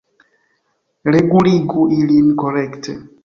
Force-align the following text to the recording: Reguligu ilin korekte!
Reguligu 1.15 1.83
ilin 1.99 2.35
korekte! 2.45 2.97